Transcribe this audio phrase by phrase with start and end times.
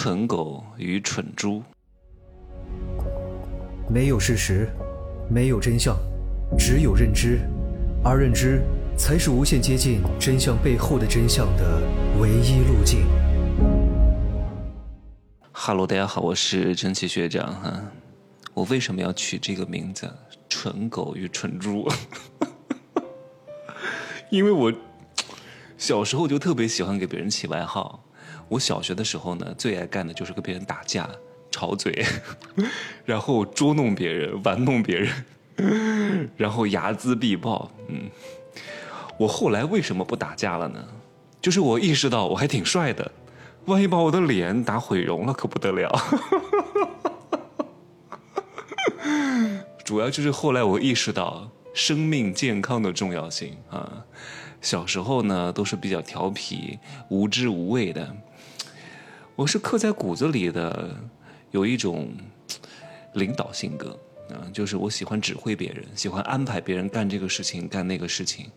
[0.00, 1.60] 蠢狗与蠢猪。
[3.90, 4.68] 没有事实，
[5.28, 5.98] 没有真相，
[6.56, 7.40] 只有认知，
[8.04, 8.62] 而认知
[8.96, 11.82] 才是无限接近真相背后的真相的
[12.20, 13.08] 唯一路径。
[15.50, 17.82] 哈喽，大家好，我是蒸汽学长哈。
[18.54, 20.08] 我为什么要取这个名字
[20.48, 21.88] “蠢狗与蠢猪”？
[24.30, 24.72] 因为我
[25.76, 28.04] 小时候就特别喜欢给别人起外号。
[28.48, 31.08] 我小学的时候呢，最爱干的就是跟别人打架。
[31.50, 32.04] 吵嘴，
[33.06, 37.70] 然后捉弄别人，玩弄别人， 然后睚眦必报。
[37.88, 38.10] 嗯，
[39.18, 40.84] 我后来为什么不打架了呢？
[41.40, 43.10] 就是我意识到我还挺帅的，
[43.64, 45.90] 万一把我的脸打毁容了，可不得了。
[49.82, 54.04] 主要就是后来我意识到生命健康的重要性啊。
[54.60, 56.78] 小时候呢，都是比较调皮、
[57.08, 58.14] 无知无畏的，
[59.38, 60.90] 我是刻在骨子里的。
[61.52, 62.12] 有一种
[63.14, 63.96] 领导性格
[64.30, 68.50] 嗯，就是我喜欢指挥别人，喜欢安排别人干这个事情、干那个事情。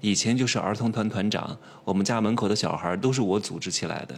[0.00, 4.14] 以前就是儿童团团长，我们家门口的小孩都是我组织起来的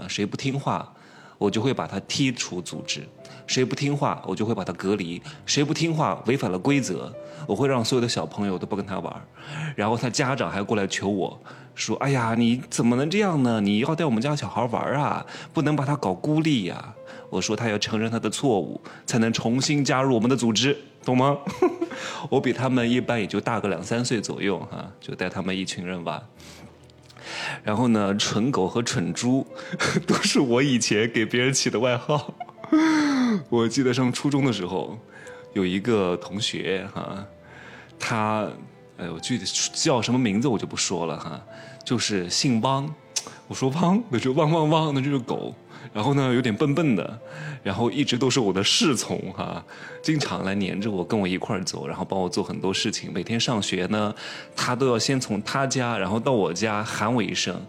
[0.00, 0.08] 啊。
[0.08, 0.90] 谁不听话，
[1.38, 3.00] 我就会把他踢出组织；
[3.46, 7.12] 谁不听话，我就会把他隔离；谁不听话，违反了规则，
[7.46, 9.14] 我会让所有的小朋友都不跟他玩。
[9.74, 11.40] 然后他家长还过来求我
[11.74, 13.60] 说：“哎呀，你怎么能这样呢？
[13.60, 16.94] 你要带我们家小孩玩啊，不能把他搞孤立呀。”
[17.30, 21.36] 我说他要承认他的错误，才能重新加入我们的组织，懂吗？
[22.30, 26.20] 我比他们一般也就大个两三岁左右，哈，就带他们一群人玩。
[27.62, 29.46] 然后呢，蠢狗和蠢猪
[30.06, 32.34] 都是我以前给别人起的外号。
[33.48, 34.98] 我记得上初中的时候，
[35.52, 37.24] 有一个同学哈，
[37.98, 38.48] 他，
[38.98, 41.40] 哎，我具体叫什么名字我就不说了哈，
[41.84, 42.92] 就是姓汪。
[43.48, 45.54] 我说汪，那就汪汪汪，那就是狗。
[45.92, 47.18] 然后呢，有点笨笨的，
[47.62, 49.64] 然后一直都是我的侍从哈，
[50.02, 53.12] 经常来黏着我，跟我一块儿走，然后帮我做很多事情。
[53.12, 54.14] 每天上学呢，
[54.54, 57.60] 他都要先从他家，然后到我家喊我一声，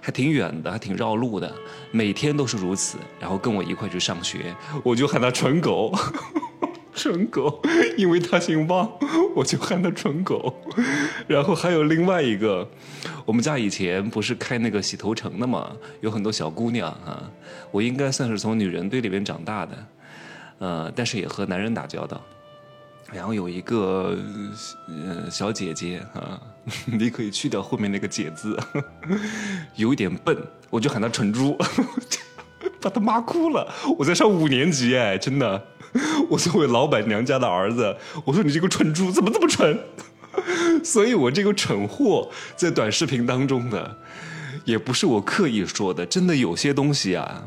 [0.00, 1.52] 还挺远的，还挺绕路的，
[1.90, 2.98] 每天都是如此。
[3.20, 5.92] 然后跟我一块去上学，我就喊他蠢狗。
[6.96, 7.60] 蠢狗，
[7.98, 8.90] 因为他姓汪，
[9.36, 10.52] 我就喊他蠢狗。
[11.28, 12.66] 然后还有另外一个，
[13.26, 17.30] 我们家以前不是开那个洗头城的嘛，有很多小姑娘啊，
[17.70, 19.86] 我应该算是从女人堆里面长大的，
[20.58, 22.20] 呃，但是也和男人打交道。
[23.12, 24.18] 然后有一个
[24.88, 26.40] 呃小姐姐啊，
[26.86, 28.58] 你可以去掉后面那个“姐”字，
[29.76, 30.36] 有一点笨，
[30.70, 31.56] 我就喊她蠢猪，
[32.80, 33.72] 把她骂哭了。
[33.98, 35.62] 我在上五年级哎，真的。
[36.28, 39.78] 我作为老板娘家的儿子，我说你这个蠢猪怎么这么蠢？
[40.84, 43.96] 所以我这个蠢货在短视频当中的，
[44.64, 47.42] 也不是我刻意说的，真的有些东西啊，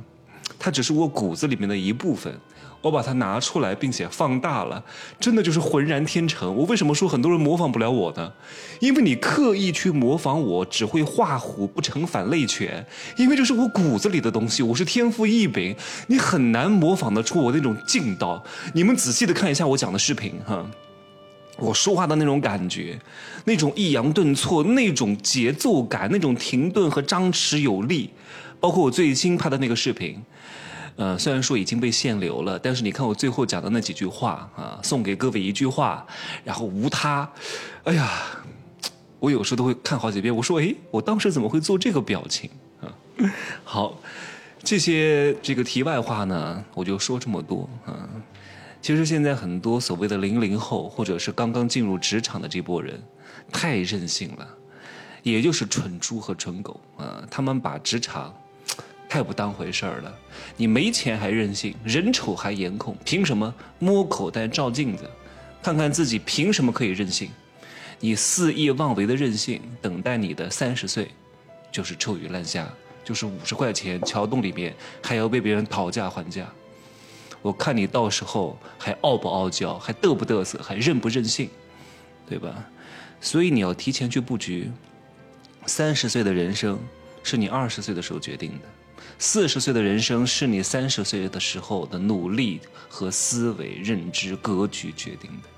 [0.57, 2.33] 它只是我骨子里面的一部分。
[2.81, 4.81] 我把它拿出来，并且放大了，
[5.19, 6.55] 真的就是浑然天成。
[6.55, 8.31] 我为什么说很多人模仿不了我呢？
[8.79, 12.85] 因为你刻意去模仿我，只会画虎不成反类犬。
[13.17, 15.75] 因为这是我骨子里的东西，我是天赋异禀，
[16.07, 18.41] 你很难模仿得出我那种劲道。
[18.73, 20.65] 你们仔细的看一下我讲的视频哈，
[21.57, 22.97] 我说话的那种感觉，
[23.43, 28.09] 那种抑扬顿挫，那种节奏感，那种停顿和张弛有力，
[28.61, 30.17] 包括我最新拍的那个视频。
[30.99, 36.05] 呃，虽然说已经被限流了，但是你看我最后讲的那几句话啊，送给各位一句话，
[36.43, 37.31] 然后无他，
[37.85, 38.21] 哎呀，
[39.17, 40.35] 我有时候都会看好几遍。
[40.35, 42.49] 我说，哎，我当时怎么会做这个表情
[42.81, 42.91] 啊？
[43.63, 43.97] 好，
[44.61, 48.03] 这些这个题外话呢，我就说这么多啊。
[48.81, 53.01] 其实现在很多所谓的零零后，或者是刚刚进入职场的这波人，
[53.53, 54.45] 太任性了，
[55.23, 58.33] 也就是蠢猪和蠢狗啊，他们把职场。
[59.09, 60.19] 太不当回事儿了！
[60.55, 65.09] 你没钱还任性，人丑还颜控，凭什么摸口袋照镜子，
[65.63, 67.31] 看看自己凭什么可以任性？
[67.99, 71.09] 你肆意妄为的任性，等待你的三十岁，
[71.71, 72.71] 就是臭鱼烂虾，
[73.03, 76.47] 就是五十块钱桥洞里面还要被别人讨价还价。
[77.41, 81.49] 我看你到时候还傲不傲娇，还嘚不嘚瑟，还任不任性，
[82.27, 82.63] 对吧？
[83.19, 84.71] 所以你要提前去布局。
[85.65, 86.79] 三十岁的人生
[87.23, 88.78] 是你二十岁的时候决定的。
[89.17, 95.49] 四十岁的人生是你三十岁的时候的努力和思维、认知、格局决定的，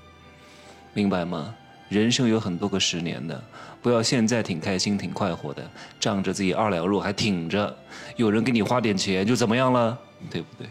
[0.92, 1.54] 明白吗？
[1.88, 3.44] 人生有很多个十年的，
[3.82, 7.76] 不要现在挺开心、挺快活的，仗着自己二两肉还挺着，
[8.16, 9.98] 有人给你花点钱就怎么样了，
[10.30, 10.66] 对不对？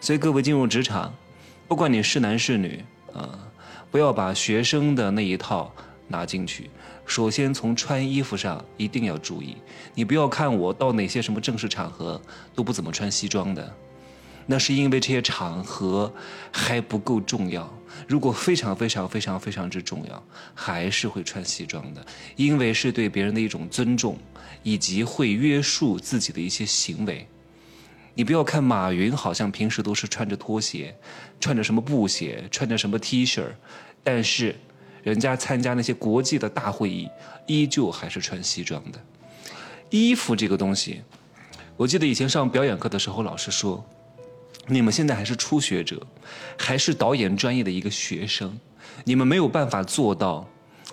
[0.00, 1.14] 所以各位进入职场，
[1.68, 2.84] 不管你是男是女
[3.14, 3.38] 啊，
[3.90, 5.72] 不要把学生的那一套
[6.08, 6.68] 拿进去。
[7.06, 9.56] 首先从穿衣服上一定要注意，
[9.94, 12.20] 你不要看我到哪些什么正式场合
[12.54, 13.74] 都不怎么穿西装的，
[14.46, 16.12] 那是因为这些场合
[16.52, 17.72] 还不够重要。
[18.06, 20.22] 如果非常非常非常非常之重要，
[20.54, 22.04] 还是会穿西装的，
[22.36, 24.18] 因为是对别人的一种尊重，
[24.62, 27.26] 以及会约束自己的一些行为。
[28.14, 30.96] 你不要看马云好像平时都是穿着拖鞋，
[31.40, 33.44] 穿着什么布鞋，穿着什么 T 恤，
[34.02, 34.56] 但是
[35.02, 37.08] 人家参加那些国际的大会议，
[37.46, 38.98] 依旧还是穿西装的。
[39.90, 41.02] 衣服这个东西，
[41.76, 43.84] 我记得以前上表演课的时候，老师说。
[44.70, 45.98] 你们现在还是初学者，
[46.58, 48.54] 还是导演专业的一个学生，
[49.02, 50.46] 你们没有办法做到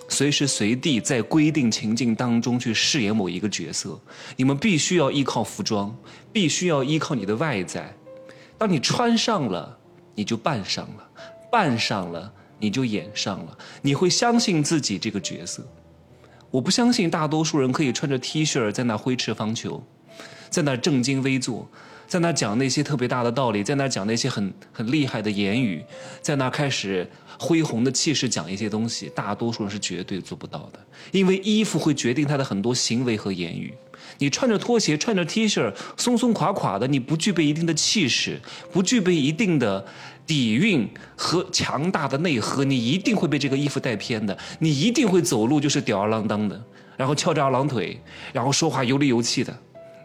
[0.08, 4.00] 随时随地在规定情境当中去饰演某一个角色。
[4.34, 5.94] 你们必须要依靠服装，
[6.32, 7.94] 必须要依靠你的外在。
[8.56, 9.76] 当你穿上了，
[10.14, 11.06] 你就扮上了；
[11.52, 13.58] 扮上了，你就演上了。
[13.82, 15.66] 你会相信自己这个角色。
[16.50, 19.80] 我不相信大多数人可以穿着 T 恤在那挥斥方遒，
[20.48, 21.68] 在那正襟危坐。
[22.08, 25.84] 在那讲那些特别大的道理，在那讲那些很很厉害的言语，
[26.22, 27.04] 在那开始
[27.36, 30.78] 恢宏的气势讲一些东西，大多数人是绝对做不到的。
[31.10, 33.74] 因为衣服会决定他的很多行为和言语。
[34.18, 39.84] 你穿着拖鞋，穿着 T 恤，松松垮垮的，你不具备一定的气势，不具备一定的
[40.26, 44.36] 底蕴和强大的内核，你一定会被这个衣服带偏的。
[44.58, 46.60] 你一定会走路就是吊儿郎当的，
[46.96, 48.00] 然后翘着二郎腿，
[48.32, 49.56] 然后说话油里油气的。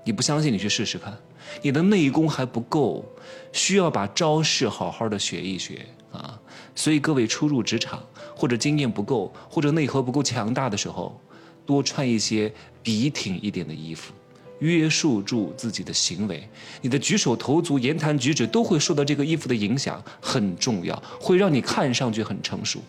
[0.03, 1.15] 你不相信，你去试试看。
[1.61, 3.05] 你的内功还不够，
[3.51, 6.39] 需要把招式好好的学一学啊！
[6.75, 8.01] 所以各位初入职场
[8.35, 11.19] 或者经验不够或者内核不够强大的时候，
[11.65, 12.51] 多穿一些
[12.81, 14.13] 笔挺一点的衣服，
[14.61, 16.43] 约束住自己的行为。
[16.81, 22.79] 你的举手投足、言谈举止都会受到这个衣服的影响，很重要，会让你看上去很成熟。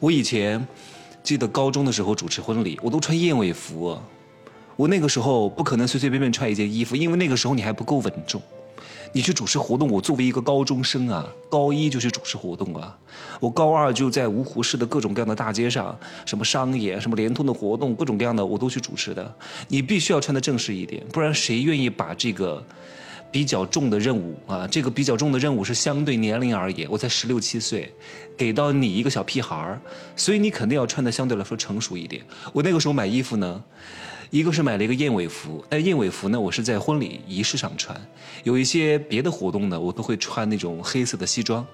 [0.00, 0.66] 我以前
[1.22, 3.98] 记得高中的时候主持婚礼，我都穿燕尾服。
[4.76, 8.40] 我那个时候不可能随随便便穿一件衣服，因为那个时候你还不够稳重。
[9.12, 12.96] 你去主持活动，我作为一个高中生啊，高一就去主持活动啊。
[13.40, 19.34] 我高二就在芜湖市的各种各样的大街上，什么商演、什么联通的活动，各种各样的我都去主持的。
[19.68, 22.62] 你必须要穿的正式一点，不然谁愿意把这个
[23.30, 24.66] 比较重的任务啊？
[24.66, 27.92] 这个比较重的任务是相对年龄而言，我才十六七岁，
[28.36, 29.80] 给到你一个小屁孩儿，
[30.14, 32.22] 所以你肯定要穿的相对来说成熟一点。
[32.52, 33.62] 我那个时候买衣服呢。
[34.30, 37.96] 一个是买了一个燕尾服，但燕尾服呢，我是在婚礼仪式上穿。
[38.42, 41.64] 有一些别的活动呢，我都会穿那种黑色的西装，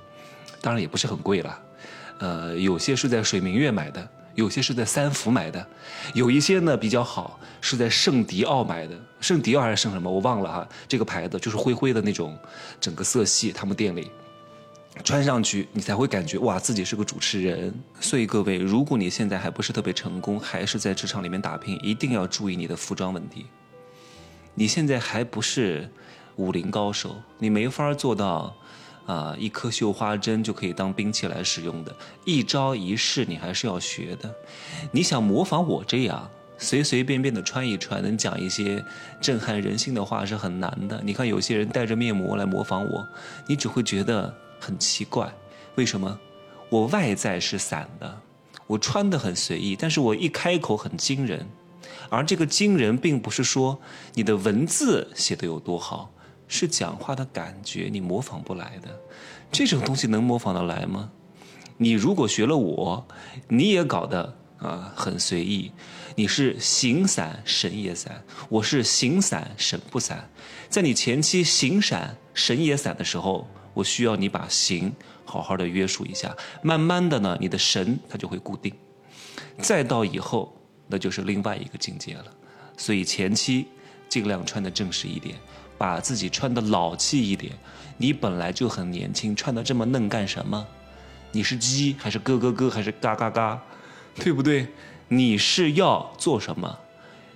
[0.60, 1.58] 当然也不是很贵了。
[2.18, 5.66] 呃，有些是在水明月买的，有些是在三福买的，
[6.14, 8.98] 有一些呢比较好，是在圣迪奥买的。
[9.20, 10.68] 圣迪奥还是圣什么，我忘了哈。
[10.88, 12.36] 这个牌子就是灰灰的那种，
[12.80, 14.10] 整个色系，他们店里。
[15.04, 17.72] 穿上去，你才会感觉哇，自己是个主持人。
[17.98, 23.46] 所以各位，如果你现在还不是特别成功，还是在职场里面打拼，一定要注意你的服装问题。
[24.54, 25.90] 你现在还不是
[26.36, 28.54] 武林高手，你没法做到
[29.06, 31.94] 啊，一颗绣花针就可以当兵器来使用的，
[32.24, 34.34] 一招一式你还是要学的。
[34.90, 38.84] 你想模仿我这样随随便便的穿一穿，能讲一些
[39.20, 41.00] 震撼人心的话是很难的。
[41.04, 43.06] 你看有些人戴着面膜来模仿我，
[43.46, 44.34] 你只会觉得。
[44.64, 45.34] 很奇怪，
[45.74, 46.20] 为什么
[46.68, 48.20] 我外在是散的，
[48.68, 51.44] 我穿的很随意，但是我一开口很惊人，
[52.08, 53.80] 而这个惊人并不是说
[54.14, 56.12] 你的文字写的有多好，
[56.52, 59.00] 是讲话的感觉你模仿不来的，
[59.50, 61.10] 这种东西能模仿得来吗？
[61.78, 63.06] 你如果学了我，
[63.48, 65.72] 你也搞得啊很随意，
[66.14, 70.28] 你是形散神也散，我是形散神不散，
[70.68, 73.48] 在你前期形散神也散的时候。
[73.74, 74.94] 我需要你把形
[75.24, 78.70] 好好的约束一下，慢慢的呢，你的神它就会固定，
[79.60, 80.54] 再到以后
[80.88, 82.26] 那就是另外一个境界了。
[82.76, 83.68] 所以前期
[84.10, 85.36] 尽量穿的正式一点，
[85.82, 87.52] 把自己穿的老气一点。
[87.96, 90.64] 你本来就很年轻，穿的这么嫩干什么？
[91.32, 93.60] 你是鸡还是咯咯咯还是嘎嘎嘎？
[94.14, 94.68] 对不对？
[95.08, 96.78] 你是要做什么？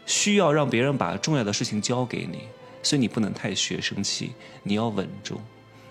[0.07, 2.43] 需要让别人把重要的事情交给你，
[2.85, 4.31] 所以你不能太学生气，
[4.63, 5.41] 你要稳重。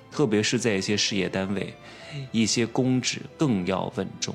[0.10, 1.74] 特别是在一些事业单位，
[2.32, 4.34] 一些公职更要稳重，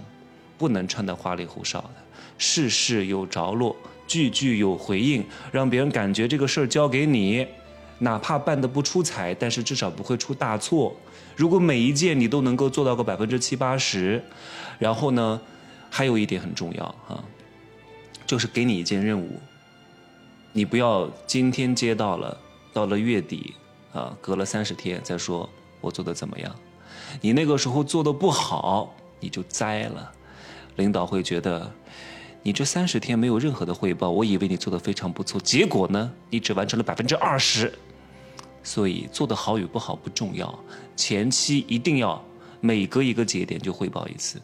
[0.58, 1.94] 不能穿得花里胡哨的，
[2.36, 3.74] 事事有着落，
[4.06, 7.46] 句句有回应，让别人感觉这个事儿交给你，
[8.00, 10.94] 哪怕办的不出彩，但是至少不会出大错。
[11.36, 14.22] 如果每一件你都能够做到个百分之七八十，
[14.78, 15.40] 然后呢，
[15.88, 17.22] 还有一点很重要啊，
[18.26, 19.40] 就是给你一件任务，
[20.52, 22.36] 你不要今天接到了，
[22.72, 23.54] 到了月底
[23.92, 25.48] 啊，隔了三十天再说。
[25.80, 26.54] 我做的怎么样？
[27.20, 30.12] 你那个时候做的不好，你就栽了。
[30.76, 31.70] 领导会觉得
[32.42, 37.72] 你这三十天没有任何的汇报，我以为你做的非常不错，结果呢，你只完成了百分之二十。
[38.62, 40.56] 所以做的好与不好不重要，
[40.96, 42.22] 前期一定要
[42.60, 44.40] 每隔一个节点就汇报一次，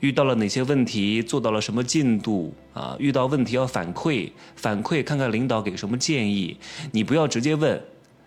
[0.00, 2.96] 遇到了哪些问题，做到了什么进度啊？
[2.98, 6.56] 遇到问题要反馈，反馈看看领导给什么建议，
[6.92, 7.82] 你不要直接问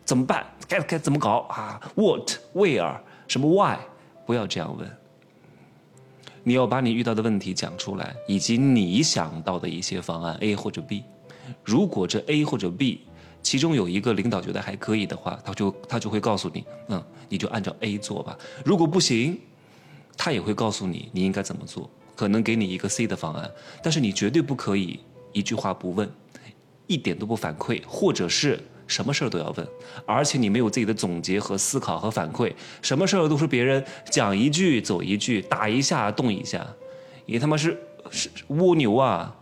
[0.05, 3.77] 怎么办，该该怎么搞啊？What, where, 什么 why？
[4.25, 4.89] 不要这样问，
[6.43, 11.03] 你要把你遇到的问题讲出来，以及你想到的一些方案 A 或者 B。
[11.63, 13.01] 如果这 A 或者 B
[13.41, 18.37] 其中有一个领导觉得还可以的话，他就他就会告诉你，嗯，你就按照 A 做吧。
[18.63, 19.39] 如果不行，
[20.17, 23.49] 他也会告诉你你应该怎么做，可能给你一个 C 的方案。
[23.81, 24.99] 但是你绝对不可以
[25.31, 26.09] 一句话不问，
[26.85, 29.67] 一点都不反馈，或者是什么事儿都要问，
[30.05, 36.67] 而且你没有自己的总结和思考和反馈，什么事儿都是别人讲一句走一句，打一下动一下，
[37.25, 37.81] 你他妈是
[38.11, 39.35] 是蜗牛啊，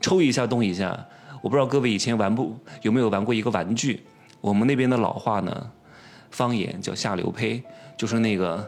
[0.00, 1.06] 抽一下动一下。
[1.44, 4.02] 我不知道各位以前玩不有没有玩过一个玩具，
[4.40, 5.70] 我们那边的老话呢，
[6.30, 7.62] 方言叫下流胚，
[7.98, 8.66] 就是那个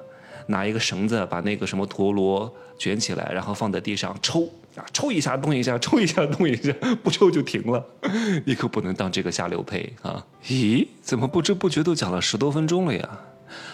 [0.49, 4.43] 拿一个绳子把那个什么陀螺卷起来，然后放在地上抽
[4.77, 6.71] 啊，抽一下动一下，抽一下动一下，
[7.03, 7.83] 不抽就停了。
[8.45, 10.23] 你可不能当这个下流胚啊！
[10.45, 13.21] 咦，怎么不知不觉都讲了十多分钟了呀？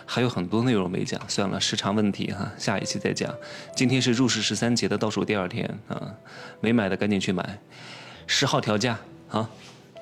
[0.06, 3.34] 还有很多内容没讲，算了，时长问题哈，下一期再讲。
[3.74, 6.14] 今天是入世十三节的倒数第二天啊，
[6.60, 7.58] 没买的赶紧去买。
[8.34, 8.98] 十号调价
[9.30, 9.46] 啊，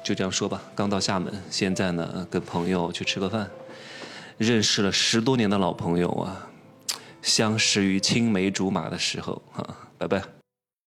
[0.05, 0.63] 就这样说吧。
[0.73, 3.51] 刚到厦门，现在呢跟朋友去吃个饭，
[4.39, 6.49] 认识了十多年的老朋友啊，
[7.21, 9.67] 相识于青梅竹马的时候啊，
[9.99, 10.40] 拜拜。